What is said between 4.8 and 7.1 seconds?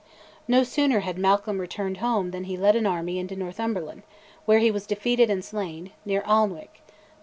defeated and slain, near Alnwick (Nov.